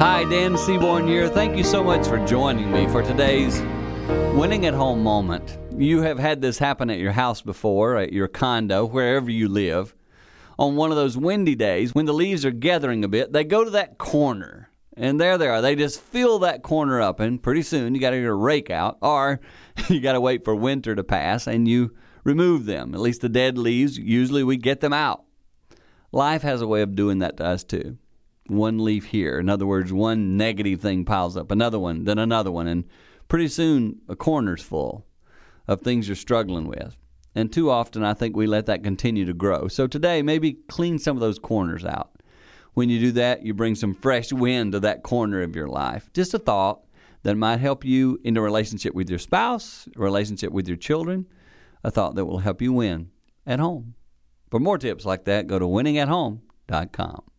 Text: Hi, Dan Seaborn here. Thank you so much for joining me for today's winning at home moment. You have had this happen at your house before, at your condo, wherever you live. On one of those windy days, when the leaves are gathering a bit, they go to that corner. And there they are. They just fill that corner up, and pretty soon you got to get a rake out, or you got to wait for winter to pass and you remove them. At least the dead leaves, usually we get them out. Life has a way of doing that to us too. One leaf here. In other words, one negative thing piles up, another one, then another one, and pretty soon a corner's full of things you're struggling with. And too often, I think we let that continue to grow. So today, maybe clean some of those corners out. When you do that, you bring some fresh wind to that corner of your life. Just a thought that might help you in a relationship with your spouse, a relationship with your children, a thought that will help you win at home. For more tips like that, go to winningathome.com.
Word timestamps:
Hi, 0.00 0.24
Dan 0.24 0.56
Seaborn 0.56 1.06
here. 1.06 1.28
Thank 1.28 1.58
you 1.58 1.62
so 1.62 1.84
much 1.84 2.06
for 2.06 2.24
joining 2.24 2.72
me 2.72 2.88
for 2.88 3.02
today's 3.02 3.60
winning 4.34 4.64
at 4.64 4.72
home 4.72 5.02
moment. 5.02 5.58
You 5.76 6.00
have 6.00 6.18
had 6.18 6.40
this 6.40 6.56
happen 6.56 6.88
at 6.88 6.98
your 6.98 7.12
house 7.12 7.42
before, 7.42 7.98
at 7.98 8.10
your 8.10 8.26
condo, 8.26 8.86
wherever 8.86 9.30
you 9.30 9.46
live. 9.46 9.94
On 10.58 10.74
one 10.74 10.90
of 10.90 10.96
those 10.96 11.18
windy 11.18 11.54
days, 11.54 11.94
when 11.94 12.06
the 12.06 12.14
leaves 12.14 12.46
are 12.46 12.50
gathering 12.50 13.04
a 13.04 13.08
bit, 13.08 13.34
they 13.34 13.44
go 13.44 13.62
to 13.62 13.72
that 13.72 13.98
corner. 13.98 14.70
And 14.96 15.20
there 15.20 15.36
they 15.36 15.48
are. 15.48 15.60
They 15.60 15.76
just 15.76 16.00
fill 16.00 16.38
that 16.38 16.62
corner 16.62 17.02
up, 17.02 17.20
and 17.20 17.42
pretty 17.42 17.60
soon 17.60 17.94
you 17.94 18.00
got 18.00 18.12
to 18.12 18.20
get 18.20 18.24
a 18.24 18.32
rake 18.32 18.70
out, 18.70 18.96
or 19.02 19.38
you 19.88 20.00
got 20.00 20.14
to 20.14 20.20
wait 20.22 20.46
for 20.46 20.54
winter 20.54 20.94
to 20.94 21.04
pass 21.04 21.46
and 21.46 21.68
you 21.68 21.94
remove 22.24 22.64
them. 22.64 22.94
At 22.94 23.00
least 23.00 23.20
the 23.20 23.28
dead 23.28 23.58
leaves, 23.58 23.98
usually 23.98 24.44
we 24.44 24.56
get 24.56 24.80
them 24.80 24.94
out. 24.94 25.24
Life 26.10 26.40
has 26.40 26.62
a 26.62 26.66
way 26.66 26.80
of 26.80 26.94
doing 26.94 27.18
that 27.18 27.36
to 27.36 27.44
us 27.44 27.64
too. 27.64 27.98
One 28.50 28.82
leaf 28.84 29.04
here. 29.04 29.38
In 29.38 29.48
other 29.48 29.66
words, 29.66 29.92
one 29.92 30.36
negative 30.36 30.80
thing 30.80 31.04
piles 31.04 31.36
up, 31.36 31.50
another 31.50 31.78
one, 31.78 32.04
then 32.04 32.18
another 32.18 32.50
one, 32.50 32.66
and 32.66 32.84
pretty 33.28 33.48
soon 33.48 34.00
a 34.08 34.16
corner's 34.16 34.62
full 34.62 35.06
of 35.68 35.80
things 35.80 36.08
you're 36.08 36.16
struggling 36.16 36.66
with. 36.66 36.96
And 37.34 37.52
too 37.52 37.70
often, 37.70 38.02
I 38.02 38.12
think 38.14 38.36
we 38.36 38.48
let 38.48 38.66
that 38.66 38.82
continue 38.82 39.24
to 39.24 39.32
grow. 39.32 39.68
So 39.68 39.86
today, 39.86 40.20
maybe 40.20 40.54
clean 40.68 40.98
some 40.98 41.16
of 41.16 41.20
those 41.20 41.38
corners 41.38 41.84
out. 41.84 42.10
When 42.74 42.88
you 42.88 42.98
do 42.98 43.12
that, 43.12 43.44
you 43.44 43.54
bring 43.54 43.76
some 43.76 43.94
fresh 43.94 44.32
wind 44.32 44.72
to 44.72 44.80
that 44.80 45.04
corner 45.04 45.42
of 45.42 45.54
your 45.54 45.68
life. 45.68 46.10
Just 46.12 46.34
a 46.34 46.38
thought 46.38 46.84
that 47.22 47.36
might 47.36 47.60
help 47.60 47.84
you 47.84 48.18
in 48.24 48.36
a 48.36 48.42
relationship 48.42 48.94
with 48.94 49.08
your 49.08 49.18
spouse, 49.18 49.88
a 49.96 50.00
relationship 50.00 50.52
with 50.52 50.66
your 50.66 50.76
children, 50.76 51.26
a 51.84 51.90
thought 51.90 52.16
that 52.16 52.24
will 52.24 52.38
help 52.38 52.60
you 52.60 52.72
win 52.72 53.10
at 53.46 53.60
home. 53.60 53.94
For 54.50 54.58
more 54.58 54.78
tips 54.78 55.04
like 55.04 55.24
that, 55.26 55.46
go 55.46 55.58
to 55.58 55.66
winningathome.com. 55.66 57.30